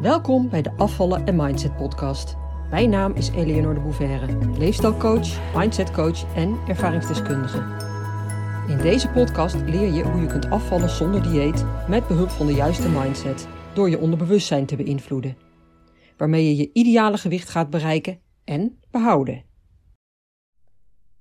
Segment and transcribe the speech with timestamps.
[0.00, 2.36] Welkom bij de Afvallen en Mindset podcast.
[2.70, 7.58] Mijn naam is Eleonore de Bouverre, leefstijlcoach, mindsetcoach en ervaringsdeskundige.
[8.68, 12.52] In deze podcast leer je hoe je kunt afvallen zonder dieet met behulp van de
[12.52, 15.36] juiste mindset door je onderbewustzijn te beïnvloeden.
[16.16, 19.44] Waarmee je je ideale gewicht gaat bereiken en behouden.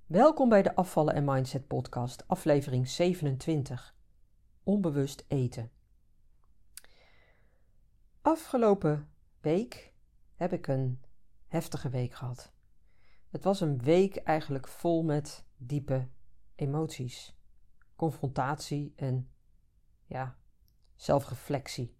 [0.05, 3.96] Welkom bij de Afvallen en Mindset podcast, aflevering 27.
[4.64, 5.71] Onbewust eten.
[8.22, 9.09] Afgelopen
[9.41, 9.94] week
[10.36, 11.02] heb ik een
[11.48, 12.52] heftige week gehad.
[13.30, 16.08] Het was een week eigenlijk vol met diepe
[16.55, 17.36] emoties,
[17.96, 19.30] confrontatie en
[20.05, 20.38] ja,
[20.96, 21.98] zelfreflectie.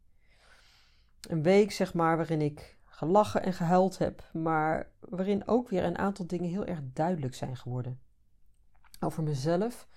[1.27, 5.98] Een week zeg maar waarin ik gelachen en gehuild heb, maar waarin ook weer een
[5.98, 8.02] aantal dingen heel erg duidelijk zijn geworden.
[8.99, 9.88] Over mezelf,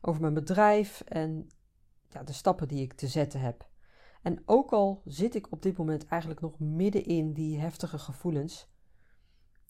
[0.00, 1.48] over mijn bedrijf en
[2.08, 3.72] ja, de stappen die ik te zetten heb.
[4.24, 8.68] En ook al zit ik op dit moment eigenlijk nog midden in die heftige gevoelens,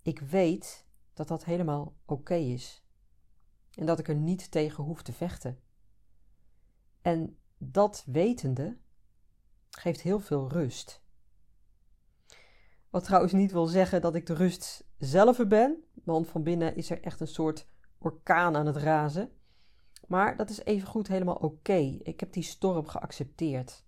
[0.03, 2.84] ik weet dat dat helemaal oké is.
[3.75, 5.61] En dat ik er niet tegen hoef te vechten.
[7.03, 8.78] En dat wetende
[9.70, 11.03] geeft heel veel rust.
[12.91, 16.91] Wat trouwens niet wil zeggen dat ik de rust zelf ben, want van binnen is
[16.91, 17.67] er echt een soort
[17.98, 19.33] orkaan aan het razen.
[20.06, 21.98] Maar dat is evengoed helemaal oké.
[22.03, 23.84] Ik heb die storm geaccepteerd.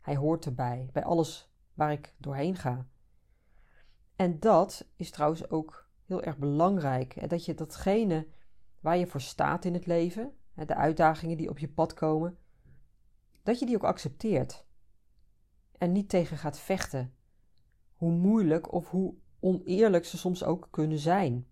[0.00, 2.86] Hij hoort erbij, bij alles waar ik doorheen ga.
[4.16, 7.30] En dat is trouwens ook heel erg belangrijk.
[7.30, 8.26] Dat je datgene
[8.80, 12.38] waar je voor staat in het leven, de uitdagingen die op je pad komen,
[13.42, 14.64] dat je die ook accepteert.
[15.78, 17.14] En niet tegen gaat vechten.
[17.94, 21.46] Hoe moeilijk of hoe oneerlijk ze soms ook kunnen zijn.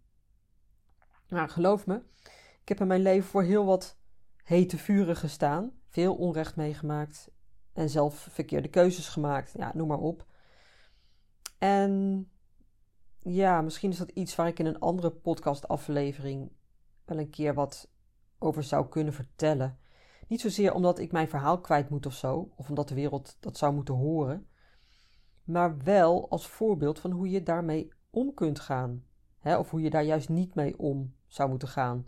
[1.28, 2.02] Nou, geloof me,
[2.60, 3.98] ik heb in mijn leven voor heel wat
[4.44, 7.30] hete vuren gestaan, veel onrecht meegemaakt
[7.78, 9.52] en zelf verkeerde keuzes gemaakt.
[9.56, 10.26] Ja, noem maar op.
[11.58, 12.24] En
[13.18, 16.53] ja, misschien is dat iets waar ik in een andere podcastaflevering
[17.04, 17.91] wel een keer wat
[18.38, 19.78] over zou kunnen vertellen.
[20.28, 23.56] Niet zozeer omdat ik mijn verhaal kwijt moet of zo, of omdat de wereld dat
[23.56, 24.48] zou moeten horen,
[25.44, 29.04] maar wel als voorbeeld van hoe je daarmee om kunt gaan.
[29.38, 32.06] Hè, of hoe je daar juist niet mee om zou moeten gaan.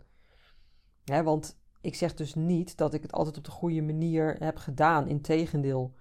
[1.03, 4.57] Hè, want ik zeg dus niet dat ik het altijd op de goede manier heb
[4.57, 5.95] gedaan, integendeel.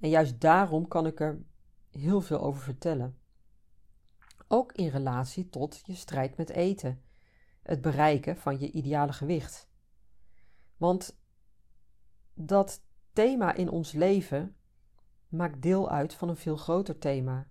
[0.00, 1.42] En juist daarom kan ik er
[1.90, 3.18] heel veel over vertellen.
[4.48, 7.02] Ook in relatie tot je strijd met eten,
[7.62, 9.68] het bereiken van je ideale gewicht.
[10.76, 11.20] Want
[12.34, 12.82] dat
[13.12, 14.56] thema in ons leven
[15.28, 17.48] maakt deel uit van een veel groter thema.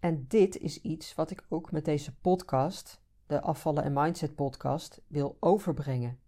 [0.00, 5.02] En dit is iets wat ik ook met deze podcast de Afvallen en Mindset podcast
[5.06, 6.18] wil overbrengen.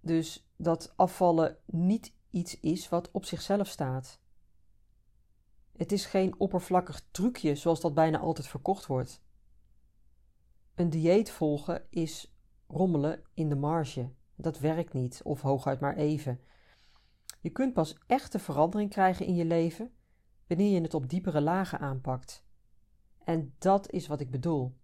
[0.00, 4.20] Dus dat afvallen niet iets is wat op zichzelf staat.
[5.76, 9.22] Het is geen oppervlakkig trucje zoals dat bijna altijd verkocht wordt.
[10.74, 12.36] Een dieet volgen is
[12.66, 14.10] rommelen in de marge.
[14.34, 16.40] Dat werkt niet, of hooguit maar even.
[17.40, 19.90] Je kunt pas echte verandering krijgen in je leven
[20.46, 22.44] wanneer je het op diepere lagen aanpakt.
[23.24, 24.76] En dat is wat ik bedoel.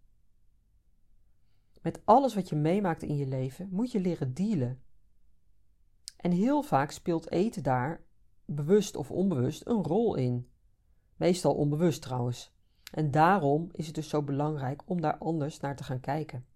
[1.83, 4.83] Met alles wat je meemaakt in je leven moet je leren dealen.
[6.17, 8.05] En heel vaak speelt eten daar,
[8.45, 10.49] bewust of onbewust, een rol in.
[11.17, 12.55] Meestal onbewust trouwens.
[12.93, 16.47] En daarom is het dus zo belangrijk om daar anders naar te gaan kijken.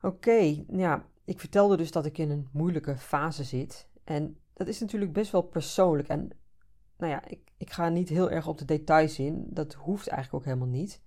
[0.00, 3.88] Oké, ja, ik vertelde dus dat ik in een moeilijke fase zit.
[4.04, 6.08] En dat is natuurlijk best wel persoonlijk.
[6.08, 6.30] En
[6.96, 9.46] nou ja, ik, ik ga niet heel erg op de details in.
[9.50, 11.02] Dat hoeft eigenlijk ook helemaal niet.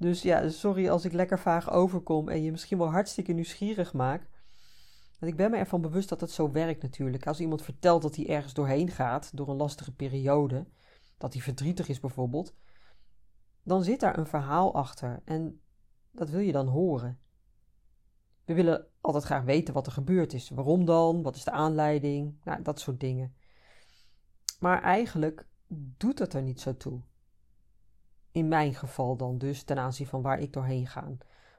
[0.00, 4.28] Dus ja, sorry als ik lekker vaag overkom en je misschien wel hartstikke nieuwsgierig maak.
[5.18, 7.26] Want ik ben me ervan bewust dat het zo werkt natuurlijk.
[7.26, 10.66] Als iemand vertelt dat hij ergens doorheen gaat, door een lastige periode,
[11.18, 12.54] dat hij verdrietig is bijvoorbeeld,
[13.62, 15.60] dan zit daar een verhaal achter en
[16.10, 17.18] dat wil je dan horen.
[18.44, 20.48] We willen altijd graag weten wat er gebeurd is.
[20.48, 21.22] Waarom dan?
[21.22, 22.40] Wat is de aanleiding?
[22.44, 23.34] Nou, dat soort dingen.
[24.58, 25.48] Maar eigenlijk
[25.96, 27.00] doet het er niet zo toe.
[28.32, 31.12] In mijn geval dan dus ten aanzien van waar ik doorheen ga.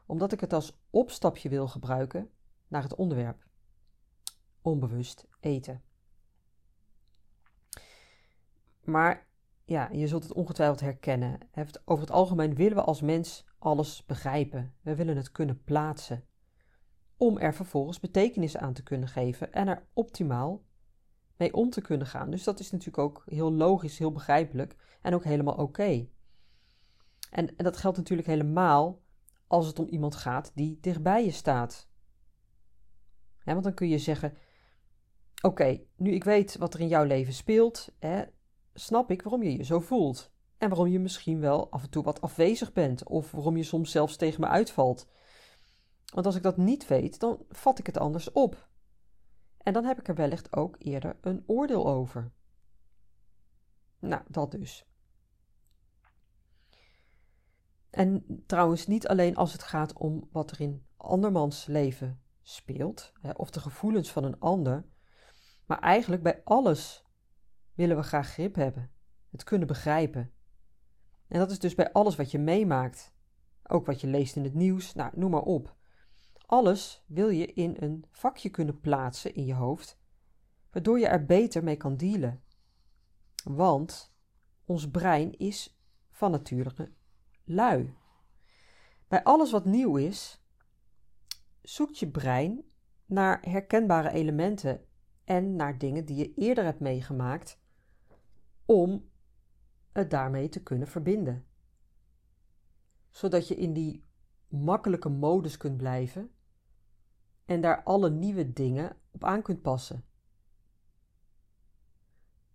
[0.06, 2.29] Omdat ik het als opstapje wil gebruiken
[2.68, 3.45] naar het onderwerp.
[4.62, 5.81] Onbewust eten.
[8.83, 9.27] Maar
[9.65, 11.38] ja, je zult het ongetwijfeld herkennen.
[11.85, 14.73] Over het algemeen willen we als mens alles begrijpen.
[14.81, 16.25] We willen het kunnen plaatsen.
[17.18, 20.63] Om er vervolgens betekenis aan te kunnen geven en er optimaal
[21.38, 22.31] mee om te kunnen gaan.
[22.31, 26.07] Dus dat is natuurlijk ook heel logisch, heel begrijpelijk en ook helemaal oké.
[27.31, 29.01] En, en dat geldt natuurlijk helemaal
[29.48, 31.88] als het om iemand gaat die dichtbij je staat.
[33.44, 34.38] want dan kun je zeggen:
[35.42, 38.24] Oké, nu ik weet wat er in jouw leven speelt, hè,
[38.74, 40.31] snap ik waarom je je zo voelt.
[40.57, 43.92] En waarom je misschien wel af en toe wat afwezig bent, of waarom je soms
[43.92, 45.07] zelfs tegen me uitvalt.
[46.13, 48.69] Want als ik dat niet weet, dan vat ik het anders op.
[49.57, 52.31] En dan heb ik er wellicht ook eerder een oordeel over.
[54.00, 54.90] Nou, dat dus.
[57.91, 63.31] En trouwens, niet alleen als het gaat om wat er in andermans leven speelt, hè,
[63.31, 64.85] of de gevoelens van een ander,
[65.65, 67.05] maar eigenlijk bij alles
[67.73, 68.91] willen we graag grip hebben,
[69.29, 70.31] het kunnen begrijpen.
[71.27, 73.13] En dat is dus bij alles wat je meemaakt,
[73.63, 75.75] ook wat je leest in het nieuws, nou, noem maar op.
[76.45, 79.99] Alles wil je in een vakje kunnen plaatsen in je hoofd,
[80.71, 82.44] waardoor je er beter mee kan dealen.
[83.44, 84.13] Want
[84.65, 86.91] ons brein is van nature
[87.43, 87.95] lui.
[89.07, 90.45] Bij alles wat nieuw is,
[91.61, 92.63] zoekt je brein
[93.05, 94.85] naar herkenbare elementen
[95.23, 97.59] en naar dingen die je eerder hebt meegemaakt
[98.65, 99.09] om
[99.91, 101.45] het daarmee te kunnen verbinden.
[103.09, 104.05] Zodat je in die
[104.47, 106.31] makkelijke modus kunt blijven
[107.45, 110.05] en daar alle nieuwe dingen op aan kunt passen.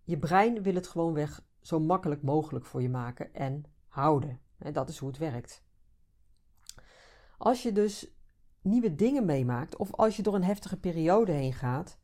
[0.02, 4.40] Je brein wil het gewoonweg zo makkelijk mogelijk voor je maken en houden.
[4.58, 5.64] En dat is hoe het werkt.
[7.38, 8.08] Als je dus
[8.60, 11.98] nieuwe dingen meemaakt of als je door een heftige periode heen gaat,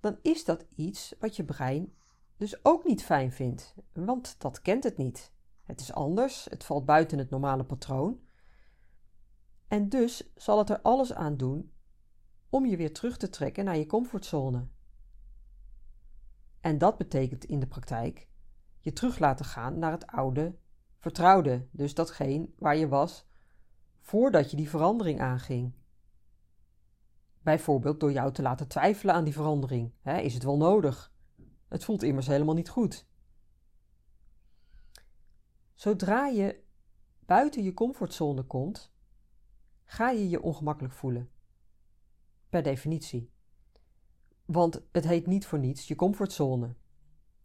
[0.00, 1.94] dan is dat iets wat je brein
[2.36, 5.32] dus ook niet fijn vindt, want dat kent het niet.
[5.62, 8.20] Het is anders, het valt buiten het normale patroon.
[9.68, 11.72] En dus zal het er alles aan doen
[12.48, 14.66] om je weer terug te trekken naar je comfortzone.
[16.60, 18.28] En dat betekent in de praktijk
[18.80, 20.58] je terug laten gaan naar het oude
[21.04, 23.26] vertrouwde, dus datgene waar je was
[24.00, 25.72] voordat je die verandering aanging.
[27.42, 29.92] Bijvoorbeeld door jou te laten twijfelen aan die verandering.
[30.02, 31.12] is het wel nodig?
[31.68, 33.06] Het voelt immers helemaal niet goed.
[35.74, 36.62] Zodra je
[37.26, 38.92] buiten je comfortzone komt,
[39.84, 41.30] ga je je ongemakkelijk voelen.
[42.48, 43.32] Per definitie.
[44.44, 46.74] Want het heet niet voor niets je comfortzone.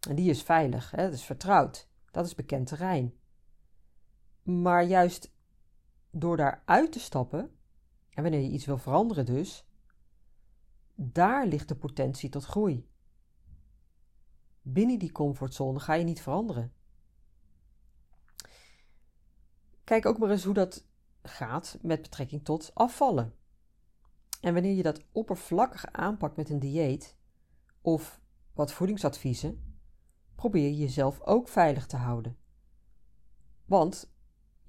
[0.10, 1.04] En die is veilig, hè?
[1.04, 3.19] dat is vertrouwd, dat is bekend terrein.
[4.44, 5.32] Maar juist
[6.12, 7.58] door daaruit te stappen,
[8.10, 9.66] en wanneer je iets wil veranderen dus,
[10.96, 12.88] daar ligt de potentie tot groei.
[14.62, 16.74] Binnen die comfortzone ga je niet veranderen.
[19.84, 20.86] Kijk ook maar eens hoe dat
[21.22, 23.34] gaat met betrekking tot afvallen.
[24.42, 27.18] En wanneer je dat oppervlakkig aanpakt met een dieet
[27.82, 28.22] of
[28.54, 29.78] wat voedingsadviezen,
[30.36, 32.38] probeer je jezelf ook veilig te houden.
[33.66, 34.14] Want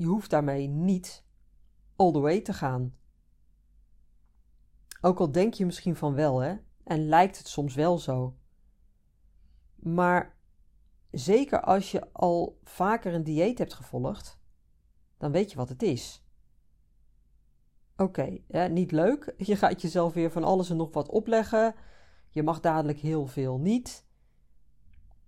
[0.01, 1.25] je hoeft daarmee niet
[1.97, 2.95] all the way te gaan.
[5.01, 8.37] Ook al denk je misschien van wel, hè, en lijkt het soms wel zo.
[9.75, 10.37] Maar
[11.11, 14.39] zeker als je al vaker een dieet hebt gevolgd,
[15.19, 16.25] dan weet je wat het is.
[17.97, 18.39] Oké,
[18.69, 19.35] niet leuk.
[19.51, 21.75] Je gaat jezelf weer van alles en nog wat opleggen.
[22.31, 24.07] Je mag dadelijk heel veel niet.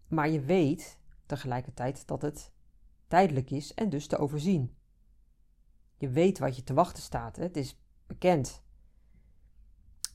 [0.08, 2.52] Maar je weet tegelijkertijd dat het
[3.12, 4.76] tijdelijk is en dus te overzien.
[5.97, 8.62] Je weet wat je te wachten staat, het is bekend.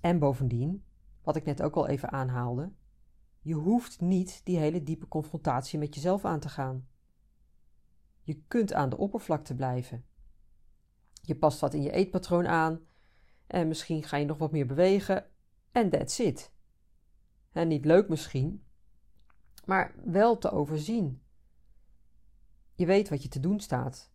[0.01, 0.85] En bovendien,
[1.21, 2.71] wat ik net ook al even aanhaalde,
[3.41, 6.87] je hoeft niet die hele diepe confrontatie met jezelf aan te gaan.
[8.21, 10.05] Je kunt aan de oppervlakte blijven.
[11.21, 12.79] Je past wat in je eetpatroon aan
[13.47, 15.25] en misschien ga je nog wat meer bewegen
[15.71, 16.51] en that's it.
[17.51, 18.63] En niet leuk misschien,
[19.65, 21.25] maar wel te overzien.
[22.77, 24.11] Je weet wat je te doen staat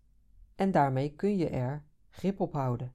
[0.54, 2.94] en daarmee kun je er grip op houden.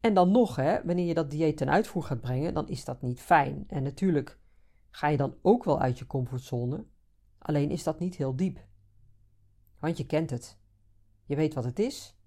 [0.00, 3.02] En dan nog, hè, wanneer je dat dieet ten uitvoer gaat brengen, dan is dat
[3.02, 3.64] niet fijn.
[3.68, 4.40] En natuurlijk
[4.90, 6.86] ga je dan ook wel uit je comfortzone,
[7.38, 8.66] alleen is dat niet heel diep.
[9.78, 10.58] Want je kent het.
[11.24, 12.18] Je weet wat het is.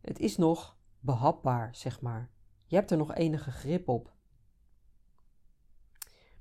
[0.00, 2.30] Het is nog behapbaar, zeg maar.
[2.66, 4.12] Je hebt er nog enige grip op.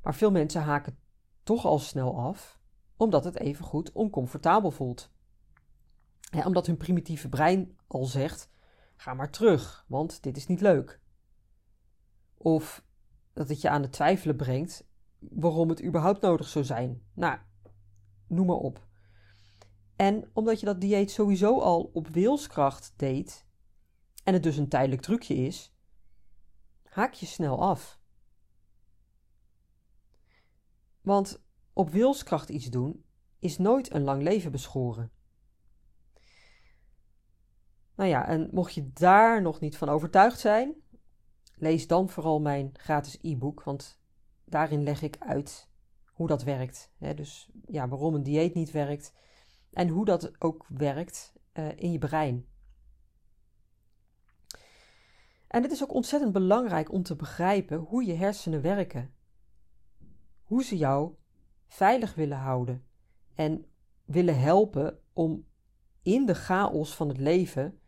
[0.02, 1.00] Maar veel mensen haken
[1.44, 2.62] toch al snel af
[2.98, 5.12] omdat het evengoed oncomfortabel voelt.
[6.46, 8.50] omdat hun primitieve brein al zegt:
[8.96, 11.00] ga maar terug, want dit is niet leuk.
[12.38, 12.86] Of
[13.34, 14.88] dat het je aan het twijfelen brengt
[15.20, 17.02] waarom het überhaupt nodig zou zijn.
[17.14, 17.40] Nou,
[18.28, 18.88] noem maar op.
[19.96, 23.46] En omdat je dat dieet sowieso al op wilskracht deed
[24.24, 25.74] en het dus een tijdelijk trucje is,
[26.84, 28.00] haak je snel af.
[31.02, 33.04] Want op wilskracht iets doen
[33.40, 35.12] is nooit een lang leven beschoren.
[37.96, 40.74] Nou ja, en mocht je daar nog niet van overtuigd zijn,
[41.56, 44.00] lees dan vooral mijn gratis e-book, want
[44.46, 45.70] daarin leg ik uit
[46.14, 46.92] hoe dat werkt.
[46.98, 49.14] Dus ja, waarom een dieet niet werkt
[49.72, 52.48] en hoe dat ook werkt uh, in je brein.
[55.48, 59.14] En het is ook ontzettend belangrijk om te begrijpen hoe je hersenen werken.
[60.44, 61.16] Hoe ze jou
[61.74, 62.86] veilig willen houden
[63.34, 63.66] en
[64.06, 65.48] willen helpen om
[66.02, 67.80] in de chaos van het leven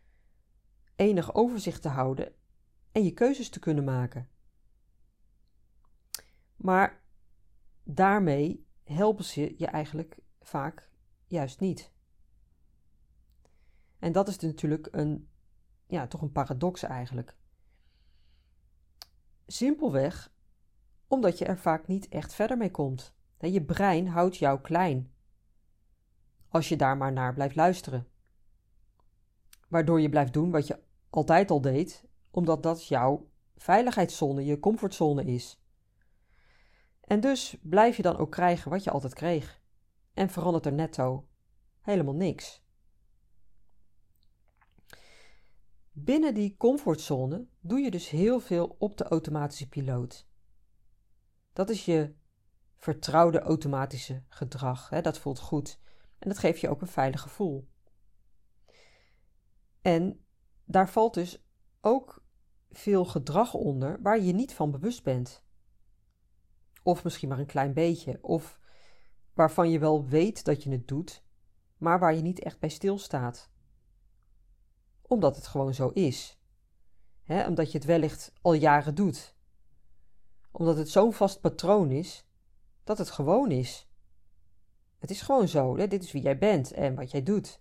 [0.96, 2.34] enig overzicht te houden
[2.92, 4.28] en je keuzes te kunnen maken.
[6.56, 7.02] Maar
[7.82, 10.90] daarmee helpen ze je eigenlijk vaak
[11.24, 11.92] juist niet.
[13.98, 15.28] En dat is natuurlijk een,
[15.86, 17.36] ja, toch een paradox eigenlijk.
[19.46, 20.34] Simpelweg
[21.06, 23.15] omdat je er vaak niet echt verder mee komt.
[23.38, 25.12] Je brein houdt jou klein.
[26.48, 28.08] Als je daar maar naar blijft luisteren.
[29.68, 35.24] Waardoor je blijft doen wat je altijd al deed, omdat dat jouw veiligheidszone, je comfortzone
[35.24, 35.60] is.
[37.00, 39.60] En dus blijf je dan ook krijgen wat je altijd kreeg.
[40.14, 41.28] En verandert er netto
[41.80, 42.64] helemaal niks.
[45.92, 50.26] Binnen die comfortzone doe je dus heel veel op de automatische piloot.
[51.52, 52.14] Dat is je
[52.76, 54.88] vertrouwde automatische gedrag.
[54.88, 55.00] Hè?
[55.00, 55.78] Dat voelt goed.
[56.18, 57.68] En dat geeft je ook een veilig gevoel.
[59.82, 60.24] En
[60.64, 61.44] daar valt dus
[61.80, 62.24] ook
[62.70, 65.44] veel gedrag onder waar je niet van bewust bent.
[66.82, 68.18] Of misschien maar een klein beetje.
[68.22, 68.58] Of
[69.34, 71.24] waarvan je wel weet dat je het doet,
[71.76, 73.50] maar waar je niet echt bij stilstaat.
[75.02, 76.38] Omdat het gewoon zo is.
[77.26, 79.34] omdat je het wellicht al jaren doet.
[80.50, 82.25] Omdat het zo'n vast patroon is
[82.86, 83.88] dat het gewoon is.
[84.98, 85.76] Het is gewoon zo.
[85.76, 85.86] Hè?
[85.86, 87.60] Dit is wie jij bent en wat jij doet.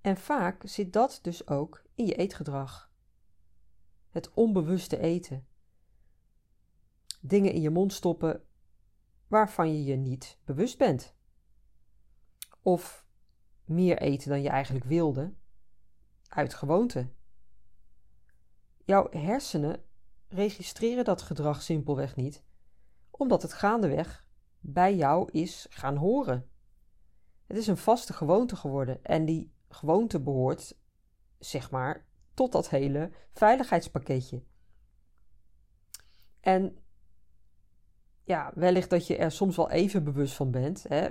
[0.00, 2.90] En vaak zit dat dus ook in je eetgedrag.
[4.10, 5.46] Het onbewuste eten.
[7.20, 8.44] Dingen in je mond stoppen
[9.26, 11.14] waarvan je je niet bewust bent.
[12.62, 13.06] Of
[13.64, 15.32] meer eten dan je eigenlijk wilde,
[16.28, 17.08] uit gewoonte.
[18.84, 19.84] Jouw hersenen
[20.28, 22.43] registreren dat gedrag simpelweg niet,
[23.16, 24.24] omdat het gaandeweg
[24.60, 26.48] bij jou is gaan horen.
[27.46, 30.76] Het is een vaste gewoonte geworden en die gewoonte behoort,
[31.38, 34.42] zeg maar, tot dat hele veiligheidspakketje.
[36.40, 36.78] En
[38.24, 40.84] ja, wellicht dat je er soms wel even bewust van bent.
[40.88, 41.08] Hè?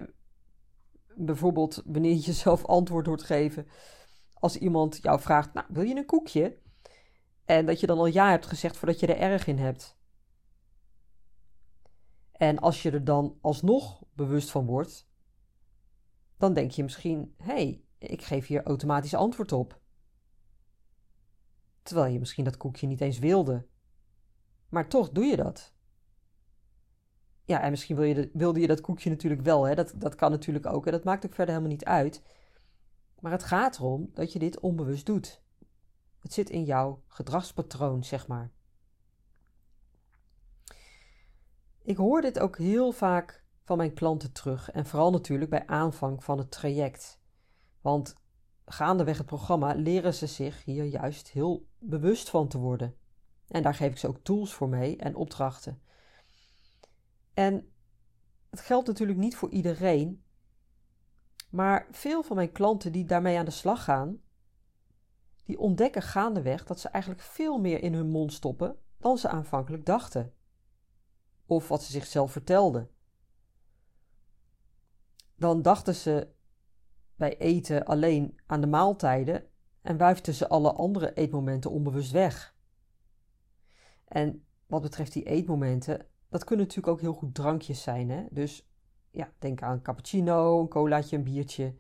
[1.16, 3.68] Bijvoorbeeld wanneer je jezelf antwoord hoort geven
[4.34, 6.58] als iemand jou vraagt: Nou, wil je een koekje?
[7.46, 9.98] En dat je dan al ja hebt gezegd voordat je er erg in hebt.
[12.44, 15.08] En als je er dan alsnog bewust van wordt,
[16.38, 19.82] dan denk je misschien: hé, hey, ik geef hier automatisch antwoord op.
[21.82, 23.68] Terwijl je misschien dat koekje niet eens wilde.
[24.70, 25.74] Maar toch doe je dat.
[27.46, 29.64] Ja, en misschien wil je wilde je dat koekje natuurlijk wel.
[29.64, 29.76] Hè?
[29.76, 30.86] Dat, dat kan natuurlijk ook.
[30.86, 32.22] En dat maakt ook verder helemaal niet uit.
[33.20, 35.42] Maar het gaat erom dat je dit onbewust doet.
[36.20, 38.52] Het zit in jouw gedragspatroon, zeg maar.
[41.84, 44.72] Ik hoor dit ook heel vaak van mijn klanten terug.
[44.72, 47.20] En vooral natuurlijk bij aanvang van het traject.
[47.82, 48.16] Want
[48.66, 52.96] gaandeweg het programma leren ze zich hier juist heel bewust van te worden.
[53.48, 55.82] En daar geef ik ze ook tools voor mee en opdrachten.
[57.34, 57.72] En
[58.50, 60.24] het geldt natuurlijk niet voor iedereen,
[61.50, 64.22] maar veel van mijn klanten die daarmee aan de slag gaan,
[65.44, 69.86] die ontdekken gaandeweg dat ze eigenlijk veel meer in hun mond stoppen dan ze aanvankelijk
[69.86, 70.34] dachten.
[71.46, 72.90] Of wat ze zichzelf vertelden.
[75.36, 76.28] Dan dachten ze
[77.16, 79.48] bij eten alleen aan de maaltijden
[79.82, 82.56] en wuifden ze alle andere eetmomenten onbewust weg.
[84.08, 88.10] En wat betreft die eetmomenten, dat kunnen natuurlijk ook heel goed drankjes zijn.
[88.10, 88.26] Hè?
[88.30, 88.70] Dus
[89.12, 91.76] ja, denk aan een cappuccino, een colaatje, een biertje.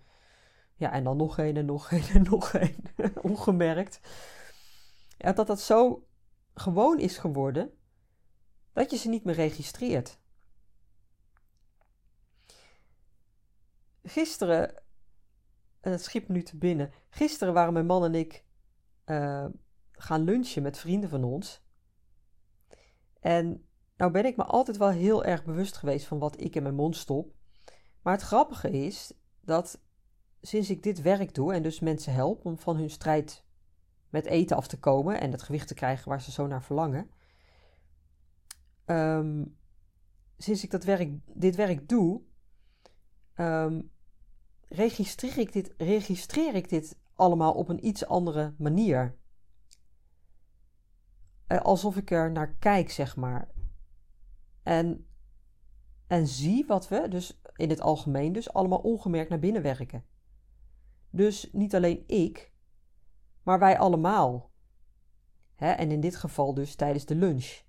[0.75, 2.75] Ja, en dan nog een en nog een en nog een.
[3.31, 3.99] Ongemerkt.
[5.17, 6.07] Dat dat zo
[6.53, 7.73] gewoon is geworden
[8.73, 10.19] dat je ze niet meer registreert.
[14.03, 14.83] Gisteren,
[15.79, 16.91] en het schiet nu te binnen.
[17.09, 18.43] Gisteren waren mijn man en ik
[19.05, 19.45] uh,
[19.91, 21.61] gaan lunchen met vrienden van ons.
[23.19, 23.65] En
[23.97, 26.75] nou ben ik me altijd wel heel erg bewust geweest van wat ik in mijn
[26.75, 27.33] mond stop.
[28.01, 29.81] Maar het grappige is dat
[30.41, 33.43] sinds ik dit werk doe en dus mensen help om van hun strijd
[34.09, 37.11] met eten af te komen en het gewicht te krijgen waar ze zo naar verlangen.
[38.85, 39.45] Ehm,
[40.37, 42.21] sinds ik dat werk, dit werk doe,
[43.33, 43.81] ehm,
[44.67, 49.21] registreer, ik dit, registreer ik dit allemaal op een iets andere manier.
[51.47, 53.51] alsof ik er naar kijk, zeg maar.
[54.63, 55.07] En,
[56.07, 60.05] en zie wat we, dus in het algemeen, dus allemaal ongemerkt naar binnen werken.
[61.09, 62.53] Dus niet alleen ik,
[63.43, 64.51] maar wij allemaal.
[65.55, 65.71] Hè?
[65.71, 67.61] En in dit geval dus tijdens de lunch.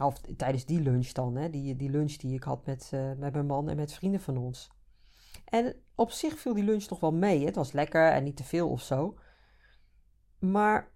[0.00, 1.50] Of tijdens die lunch dan, hè?
[1.50, 4.36] Die, die lunch die ik had met, uh, met mijn man en met vrienden van
[4.36, 4.70] ons.
[5.44, 7.44] En op zich viel die lunch nog wel mee.
[7.44, 9.18] Het was lekker en niet te veel of zo.
[10.38, 10.92] Maar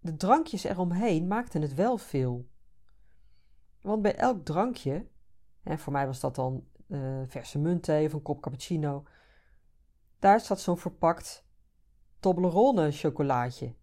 [0.00, 2.48] de drankjes eromheen maakten het wel veel.
[3.80, 5.06] Want bij elk drankje,
[5.62, 9.04] en voor mij was dat dan uh, verse muntthee of een kop cappuccino,
[10.18, 11.46] daar zat zo'n verpakt
[12.20, 13.74] Toblerone chocolaatje.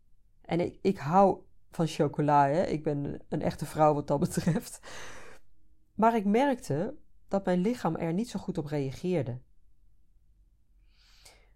[0.42, 2.64] En ik, ik hou van chocola, hè?
[2.64, 4.80] ik ben een echte vrouw wat dat betreft.
[5.94, 6.98] Maar ik merkte
[7.28, 9.42] dat mijn lichaam er niet zo goed op reageerde.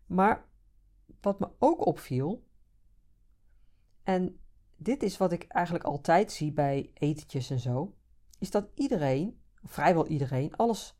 [0.05, 0.45] Maar
[1.21, 2.47] wat me ook opviel,
[4.03, 4.39] en
[4.77, 7.95] dit is wat ik eigenlijk altijd zie bij etentjes en zo,
[8.39, 10.99] is dat iedereen, vrijwel iedereen, alles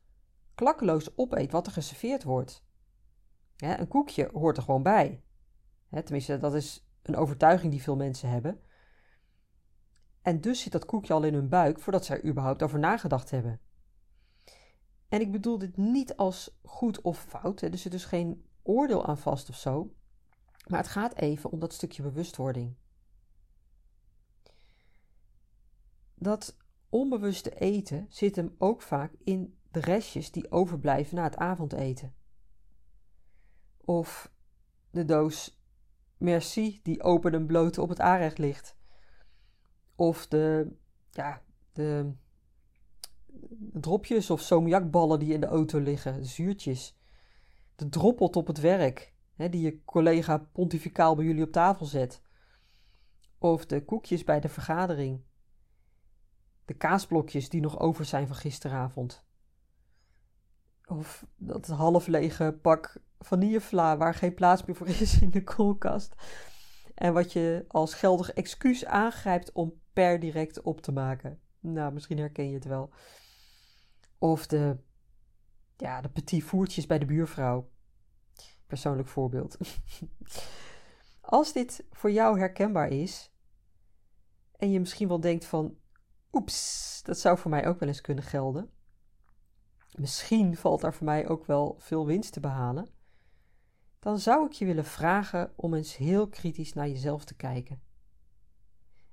[0.56, 2.66] klakkeloos opeet wat er geserveerd wordt.
[3.56, 5.24] een koekje hoort er gewoon bij.
[5.90, 8.60] tenminste, dat is een overtuiging die veel mensen hebben.
[10.26, 13.32] En dus zit dat koekje al in hun buik voordat ze er überhaupt over nagedacht
[13.32, 13.60] hebben.
[15.08, 19.18] En ik bedoel dit niet als goed of fout, er zit dus geen oordeel aan
[19.18, 19.94] vast of zo.
[20.68, 22.76] Maar het gaat even om dat stukje bewustwording.
[26.16, 26.58] Dat
[26.90, 32.16] onbewuste eten zit hem ook vaak in de restjes die overblijven na het avondeten.
[33.78, 34.32] Of
[34.92, 35.64] de doos
[36.18, 38.76] merci die open en bloot op het aanrecht ligt.
[39.96, 40.72] Of de,
[41.12, 41.42] ja,
[41.74, 42.14] de
[43.74, 46.98] dropjes of somiakballen die in de auto liggen, zuurtjes.
[47.76, 52.22] De droppelt op het werk, hè, die je collega pontificaal bij jullie op tafel zet.
[53.38, 55.22] Of de koekjes bij de vergadering.
[56.66, 59.24] De kaasblokjes die nog over zijn van gisteravond.
[60.86, 66.16] Of dat half lege pak vanillevla waar geen plaats meer voor is in de koelkast.
[66.94, 71.40] En wat je als geldig excuus aangrijpt om per direct op te maken.
[71.60, 72.90] Nou, misschien herken je het wel.
[74.18, 74.78] Of de,
[75.78, 77.70] ja, de petit voertjes bij de buurvrouw.
[78.68, 79.58] Persoonlijk voorbeeld.
[81.22, 83.32] Als dit voor jou herkenbaar is
[84.58, 85.78] en je misschien wel denkt van,
[86.32, 88.70] oeps, dat zou voor mij ook wel eens kunnen gelden.
[89.92, 92.90] Misschien valt daar voor mij ook wel veel winst te behalen.
[94.00, 97.85] Dan zou ik je willen vragen om eens heel kritisch naar jezelf te kijken.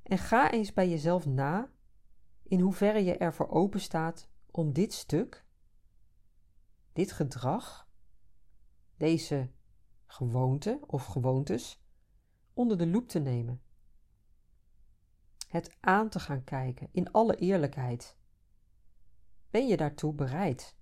[0.03, 1.71] En ga eens bij jezelf na
[2.43, 5.45] in hoeverre je ervoor open staat om dit stuk,
[6.93, 7.89] dit gedrag,
[8.97, 9.51] deze
[10.07, 11.83] gewoonte of gewoontes
[12.53, 13.63] onder de loep te nemen.
[15.49, 18.17] Het aan te gaan kijken in alle eerlijkheid.
[19.51, 20.77] Ben je daartoe bereid?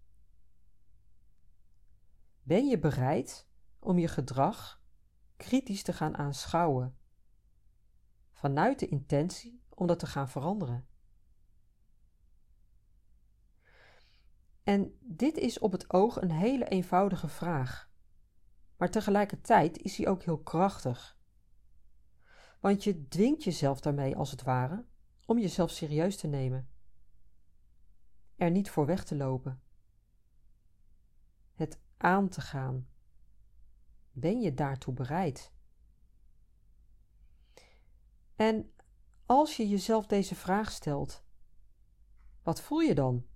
[2.42, 4.82] Ben je bereid om je gedrag
[5.36, 6.98] kritisch te gaan aanschouwen
[8.40, 10.86] vanuit de intentie om dat te gaan veranderen.
[14.62, 17.90] En dit is op het oog een hele eenvoudige vraag,
[18.76, 21.18] maar tegelijkertijd is hij ook heel krachtig.
[22.60, 24.84] Want je dwingt jezelf daarmee als het ware
[25.26, 26.68] om jezelf serieus te nemen,
[28.36, 29.62] er niet voor weg te lopen,
[31.54, 32.88] het aan te gaan.
[34.12, 35.52] Ben je daartoe bereid?
[38.40, 38.72] En
[39.26, 41.24] als je jezelf deze vraag stelt,
[42.42, 43.26] wat voel je dan?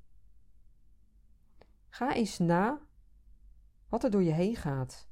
[1.89, 2.87] Ga eens na
[3.89, 5.09] wat er door je heen gaat.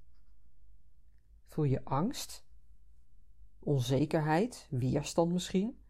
[1.45, 2.45] Voel je angst,
[3.59, 5.83] onzekerheid, weerstand misschien?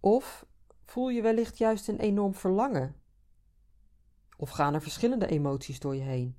[0.00, 0.46] Of
[0.82, 2.96] voel je wellicht juist een enorm verlangen?
[4.36, 6.36] Of gaan er verschillende emoties door je heen?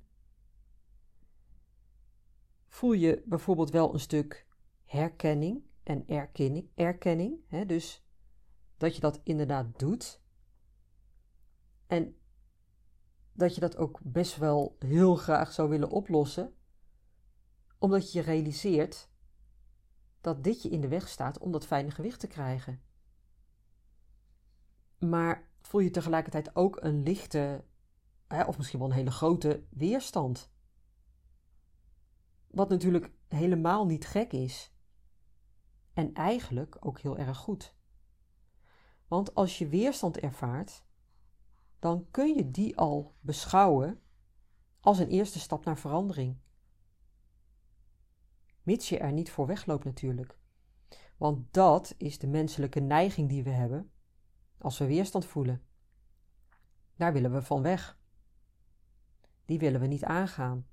[2.68, 4.46] Voel je bijvoorbeeld wel een stuk
[4.84, 6.70] herkenning en erkenning.
[6.74, 7.66] erkenning hè?
[7.66, 8.06] Dus
[8.76, 10.20] dat je dat inderdaad doet.
[11.86, 12.16] En
[13.32, 16.54] dat je dat ook best wel heel graag zou willen oplossen,
[17.78, 19.10] omdat je je realiseert
[20.20, 22.82] dat dit je in de weg staat om dat fijne gewicht te krijgen.
[24.98, 27.64] Maar voel je tegelijkertijd ook een lichte,
[28.46, 30.50] of misschien wel een hele grote weerstand.
[32.50, 34.72] Wat natuurlijk helemaal niet gek is.
[35.92, 37.74] En eigenlijk ook heel erg goed.
[39.06, 40.84] Want als je weerstand ervaart,
[41.78, 44.00] dan kun je die al beschouwen
[44.80, 46.36] als een eerste stap naar verandering.
[48.62, 50.38] Mits je er niet voor wegloopt natuurlijk.
[51.16, 53.92] Want dat is de menselijke neiging die we hebben
[54.58, 55.62] als we weerstand voelen.
[56.96, 57.98] Daar willen we van weg.
[59.44, 60.66] Die willen we niet aangaan.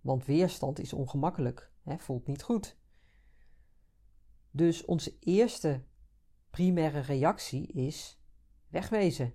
[0.00, 2.76] Want weerstand is ongemakkelijk, hè, voelt niet goed.
[4.54, 5.84] Dus onze eerste
[6.50, 8.20] primaire reactie is
[8.68, 9.34] wegwezen.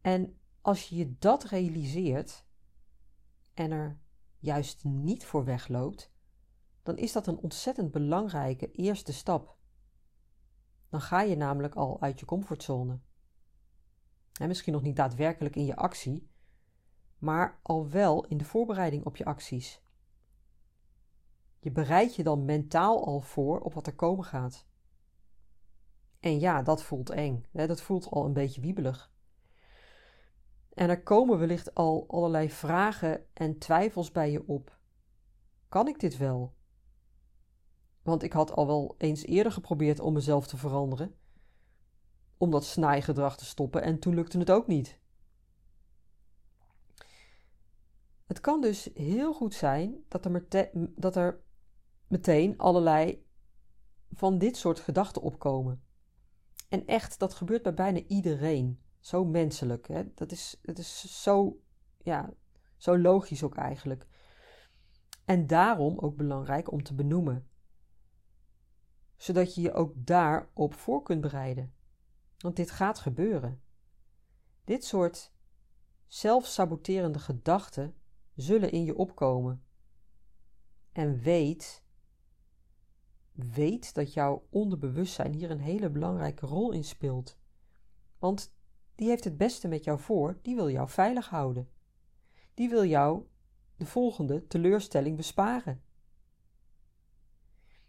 [0.00, 2.46] En als je dat realiseert
[3.54, 4.00] en er
[4.38, 6.12] juist niet voor wegloopt,
[6.82, 9.56] dan is dat een ontzettend belangrijke eerste stap.
[10.88, 13.00] Dan ga je namelijk al uit je comfortzone.
[14.40, 16.30] En misschien nog niet daadwerkelijk in je actie,
[17.18, 19.83] maar al wel in de voorbereiding op je acties.
[21.64, 24.66] Je bereidt je dan mentaal al voor op wat er komen gaat.
[26.20, 27.44] En ja, dat voelt eng.
[27.52, 27.66] Hè?
[27.66, 29.12] Dat voelt al een beetje wiebelig.
[30.74, 34.78] En er komen wellicht al allerlei vragen en twijfels bij je op.
[35.68, 36.54] Kan ik dit wel?
[38.02, 41.14] Want ik had al wel eens eerder geprobeerd om mezelf te veranderen,
[42.36, 44.98] om dat snijgedrag te stoppen en toen lukte het ook niet.
[48.26, 50.46] Het kan dus heel goed zijn dat er,
[50.96, 51.43] dat er
[52.14, 53.26] meteen allerlei
[54.12, 55.82] van dit soort gedachten opkomen.
[56.68, 58.80] En echt, dat gebeurt bij bijna iedereen.
[59.00, 59.88] Zo menselijk.
[59.88, 60.14] Hè?
[60.14, 61.60] Dat, is, dat is zo,
[62.02, 62.32] ja,
[62.76, 64.06] zo logisch ook eigenlijk.
[65.24, 67.48] En daarom ook belangrijk om te benoemen.
[69.16, 71.74] Zodat je je ook daarop voor kunt bereiden.
[72.38, 73.62] Want dit gaat gebeuren.
[74.64, 75.32] Dit soort
[76.06, 77.94] zelfsaboterende gedachten
[78.34, 79.64] zullen in je opkomen.
[80.92, 81.83] En weet
[83.34, 87.38] weet dat jouw onderbewustzijn hier een hele belangrijke rol in speelt.
[88.18, 88.54] Want
[88.94, 91.68] die heeft het beste met jou voor, die wil jou veilig houden.
[92.54, 93.26] Die wil jou
[93.76, 95.82] de volgende teleurstelling besparen.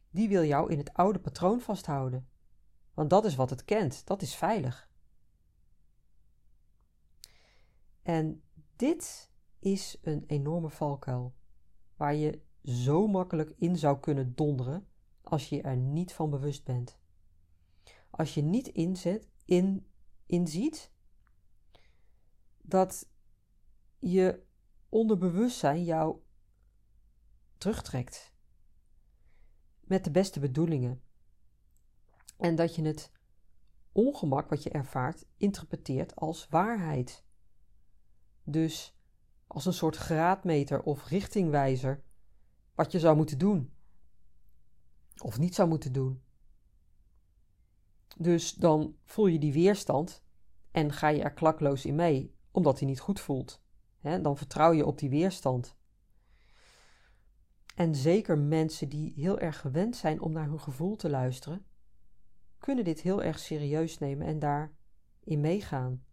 [0.10, 2.28] Die wil jou in het oude patroon vasthouden.
[2.94, 4.90] Want dat is wat het kent, dat is veilig.
[8.02, 8.44] En
[8.76, 11.36] dit is een enorme valkuil,
[11.96, 14.88] waar je zo makkelijk in zou kunnen donderen
[15.26, 16.98] als je er niet van bewust bent.
[18.10, 19.88] Als je niet inzet, in,
[20.26, 20.92] inziet
[22.62, 23.10] dat
[24.00, 24.44] je
[24.90, 26.20] onderbewustzijn jou
[27.58, 28.34] terugtrekt.
[29.80, 31.02] Met de beste bedoelingen.
[32.38, 33.12] En dat je het
[33.92, 37.24] ongemak wat je ervaart interpreteert als waarheid.
[38.44, 38.98] Dus
[39.48, 42.04] als een soort graadmeter of richtingwijzer
[42.76, 43.75] wat je zou moeten doen
[45.22, 46.22] of niet zou moeten doen.
[48.18, 50.24] Dus dan voel je die weerstand
[50.72, 53.64] en ga je er klakloos in mee, omdat hij niet goed voelt.
[54.02, 55.76] dan vertrouw je op die weerstand.
[57.76, 61.66] En zeker mensen die heel erg gewend zijn om naar hun gevoel te luisteren,
[62.58, 66.06] kunnen dit heel erg serieus nemen en daarin meegaan.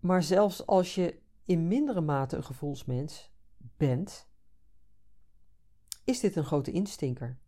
[0.00, 4.28] Maar zelfs als je in mindere mate een gevoelsmens bent,
[6.04, 7.38] is dit een grote instinker.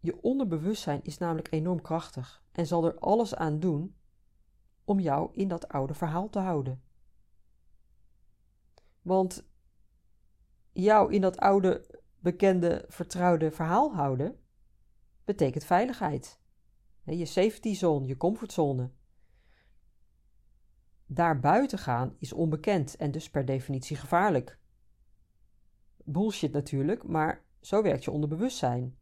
[0.00, 3.96] Je onderbewustzijn is namelijk enorm krachtig en zal er alles aan doen
[4.84, 6.82] om jou in dat oude verhaal te houden.
[9.02, 9.46] Want
[10.72, 14.38] jou in dat oude, bekende, vertrouwde verhaal houden,
[15.24, 16.40] betekent veiligheid.
[17.04, 18.90] Je safety zone, je comfortzone.
[21.06, 24.58] Daar buiten gaan is onbekend en dus per definitie gevaarlijk
[26.04, 28.98] bullshit natuurlijk, maar zo werkt je onderbewustzijn.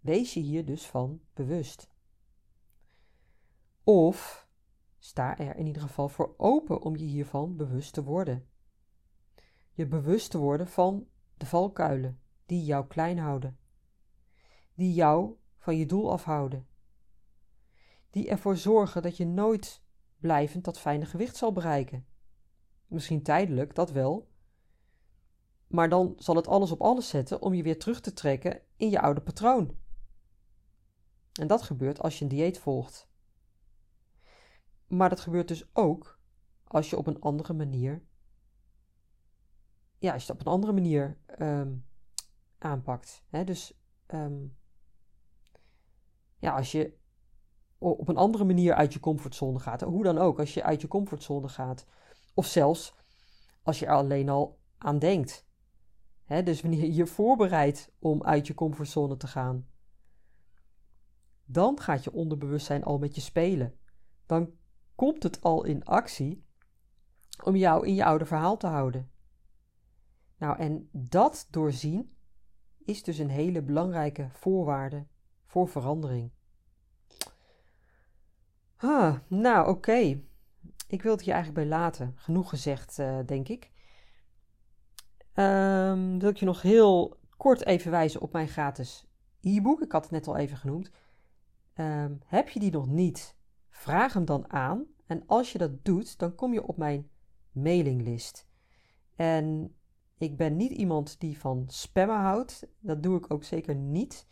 [0.00, 1.90] Wees je hier dus van bewust.
[3.84, 4.48] Of
[4.98, 8.48] sta er in ieder geval voor open om je hiervan bewust te worden.
[9.72, 13.58] Je bewust te worden van de valkuilen die jou klein houden,
[14.74, 16.66] die jou van je doel afhouden,
[18.10, 19.82] die ervoor zorgen dat je nooit
[20.18, 22.06] blijvend dat fijne gewicht zal bereiken.
[22.86, 24.29] Misschien tijdelijk, dat wel,
[25.70, 28.90] maar dan zal het alles op alles zetten om je weer terug te trekken in
[28.90, 29.76] je oude patroon.
[31.40, 33.08] En dat gebeurt als je een dieet volgt.
[34.86, 36.20] Maar dat gebeurt dus ook
[36.64, 38.02] als je op een andere manier.
[39.98, 41.76] Ja, als je het op een andere manier ehm,
[42.58, 43.24] aanpakt.
[43.28, 43.44] Hè?
[43.44, 44.46] Dus ehm,
[46.38, 46.98] ja, als je
[47.78, 49.80] op een andere manier uit je comfortzone gaat.
[49.80, 51.86] Hoe dan ook, als je uit je comfortzone gaat.
[52.34, 52.94] Of zelfs
[53.62, 55.48] als je er alleen al aan denkt
[56.30, 59.66] dus wanneer je je voorbereidt om uit je comfortzone te gaan,
[61.44, 63.74] dan gaat je onderbewustzijn al met je spelen.
[64.26, 64.50] Dan
[64.94, 66.44] komt het al in actie
[67.44, 69.10] om jou in je oude verhaal te houden.
[70.36, 72.16] Nou, en dat doorzien
[72.84, 75.06] is dus een hele belangrijke voorwaarde
[75.44, 76.30] voor verandering.
[78.76, 80.20] Ah, nou, oké.
[80.86, 82.12] Ik wil het hier eigenlijk bij laten.
[82.16, 83.70] Genoeg gezegd, uh, denk ik.
[85.40, 89.06] Um, wil ik je nog heel kort even wijzen op mijn gratis
[89.40, 89.82] e-book.
[89.82, 90.90] Ik had het net al even genoemd.
[91.76, 93.36] Um, heb je die nog niet?
[93.68, 94.84] Vraag hem dan aan.
[95.06, 97.08] En als je dat doet, dan kom je op mijn
[97.52, 98.46] mailinglist.
[99.16, 99.74] En
[100.18, 102.66] ik ben niet iemand die van spammen houdt.
[102.80, 104.26] Dat doe ik ook zeker niet.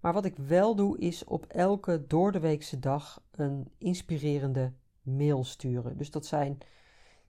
[0.00, 4.72] Maar wat ik wel doe, is op elke doordeweekse dag een inspirerende
[5.02, 5.96] mail sturen.
[5.96, 6.58] Dus dat zijn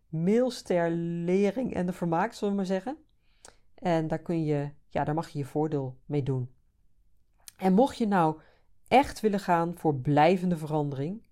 [0.07, 2.97] mails ter lering en de vermaak, zullen we maar zeggen.
[3.83, 6.49] En daar kun je, ja, daar mag je je voordeel mee doen.
[7.57, 8.39] En mocht je nou
[8.87, 11.27] echt willen gaan voor blijvende verandering,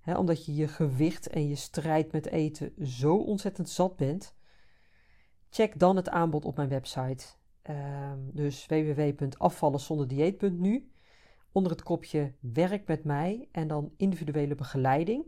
[0.00, 4.34] hè, omdat je je gewicht en je strijd met eten zo ontzettend zat bent,
[5.48, 7.26] check dan het aanbod op mijn website.
[7.70, 10.90] Uh, dus www.afvallenzonderdieet.nu
[11.52, 15.24] onder het kopje werk met mij en dan individuele begeleiding.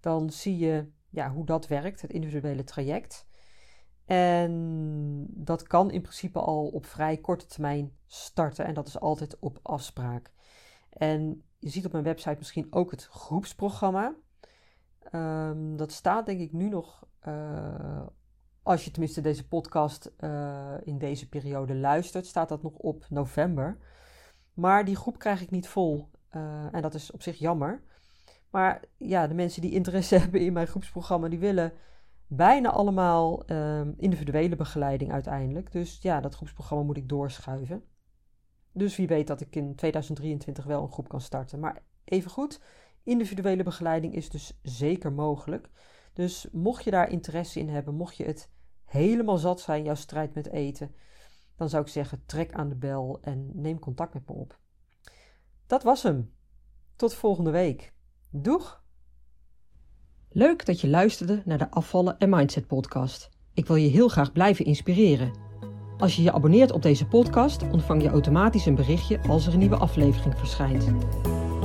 [0.00, 3.28] Dan zie je ja, hoe dat werkt, het individuele traject.
[4.10, 9.38] En dat kan in principe al op vrij korte termijn starten en dat is altijd
[9.38, 10.32] op afspraak.
[10.90, 14.14] En je ziet op mijn website misschien ook het groepsprogramma.
[15.12, 18.06] Um, dat staat denk ik nu nog, uh,
[18.62, 23.78] als je tenminste deze podcast uh, in deze periode luistert, staat dat nog op november.
[24.54, 27.82] Maar die groep krijg ik niet vol uh, en dat is op zich jammer.
[28.50, 31.72] Maar ja, de mensen die interesse hebben in mijn groepsprogramma, die willen
[32.32, 35.72] bijna allemaal um, individuele begeleiding uiteindelijk.
[35.72, 37.84] Dus ja, dat groepsprogramma moet ik doorschuiven.
[38.72, 41.58] Dus wie weet dat ik in 2023 wel een groep kan starten.
[41.58, 42.60] Maar even goed,
[43.02, 45.70] individuele begeleiding is dus zeker mogelijk.
[46.12, 48.50] Dus mocht je daar interesse in hebben, mocht je het
[48.84, 50.94] helemaal zat zijn, jouw strijd met eten,
[51.56, 54.58] dan zou ik zeggen: trek aan de bel en neem contact met me op.
[55.66, 56.34] Dat was hem.
[56.96, 57.92] Tot volgende week.
[58.30, 58.82] Doeg!
[60.32, 63.28] Leuk dat je luisterde naar de Afvallen en Mindset podcast.
[63.54, 65.32] Ik wil je heel graag blijven inspireren.
[65.98, 69.58] Als je je abonneert op deze podcast, ontvang je automatisch een berichtje als er een
[69.58, 70.86] nieuwe aflevering verschijnt.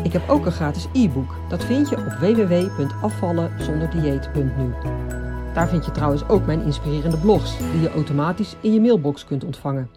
[0.03, 1.35] Ik heb ook een gratis e-book.
[1.49, 4.73] Dat vind je op www.afvallenzonderdieet.nu.
[5.53, 9.43] Daar vind je trouwens ook mijn inspirerende blogs, die je automatisch in je mailbox kunt
[9.43, 9.89] ontvangen.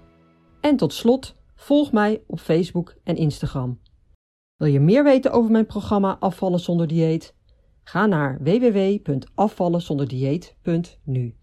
[0.60, 3.80] En tot slot, volg mij op Facebook en Instagram.
[4.56, 7.36] Wil je meer weten over mijn programma Afvallen zonder dieet?
[7.88, 11.34] Ga naar www.afvallenzonderdieet.nu.